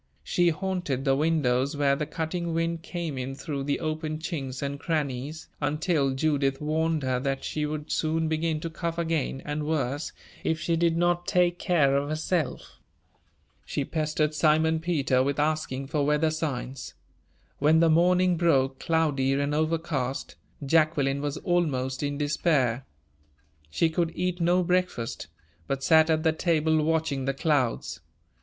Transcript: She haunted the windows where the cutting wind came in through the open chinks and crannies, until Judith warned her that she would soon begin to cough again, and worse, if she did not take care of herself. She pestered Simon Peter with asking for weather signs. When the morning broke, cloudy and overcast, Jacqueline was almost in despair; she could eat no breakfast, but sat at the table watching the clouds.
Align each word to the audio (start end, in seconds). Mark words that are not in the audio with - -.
She 0.23 0.49
haunted 0.49 1.05
the 1.05 1.15
windows 1.15 1.77
where 1.77 1.95
the 1.95 2.07
cutting 2.07 2.55
wind 2.55 2.81
came 2.81 3.19
in 3.19 3.35
through 3.35 3.65
the 3.65 3.79
open 3.79 4.17
chinks 4.17 4.63
and 4.63 4.79
crannies, 4.79 5.47
until 5.61 6.15
Judith 6.15 6.59
warned 6.59 7.03
her 7.03 7.19
that 7.19 7.43
she 7.43 7.67
would 7.67 7.91
soon 7.91 8.27
begin 8.27 8.59
to 8.61 8.69
cough 8.71 8.97
again, 8.97 9.43
and 9.45 9.67
worse, 9.67 10.11
if 10.43 10.59
she 10.59 10.75
did 10.75 10.97
not 10.97 11.27
take 11.27 11.59
care 11.59 11.95
of 11.95 12.09
herself. 12.09 12.79
She 13.63 13.85
pestered 13.85 14.33
Simon 14.33 14.79
Peter 14.79 15.21
with 15.21 15.37
asking 15.37 15.85
for 15.85 16.03
weather 16.03 16.31
signs. 16.31 16.95
When 17.59 17.79
the 17.79 17.87
morning 17.87 18.37
broke, 18.37 18.79
cloudy 18.79 19.33
and 19.33 19.53
overcast, 19.53 20.33
Jacqueline 20.65 21.21
was 21.21 21.37
almost 21.37 22.01
in 22.01 22.17
despair; 22.17 22.87
she 23.69 23.87
could 23.87 24.11
eat 24.15 24.41
no 24.41 24.63
breakfast, 24.63 25.27
but 25.67 25.83
sat 25.83 26.09
at 26.09 26.23
the 26.23 26.33
table 26.33 26.83
watching 26.83 27.25
the 27.25 27.35
clouds. 27.35 27.99